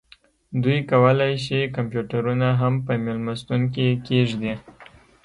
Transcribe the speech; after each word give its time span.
دوی 0.63 0.79
کولی 0.91 1.33
شي 1.45 1.59
کمپیوټرونه 1.75 2.47
هم 2.61 2.73
په 2.85 2.91
میلمستون 3.05 3.61
کې 3.73 3.87
کیږدي 4.07 4.53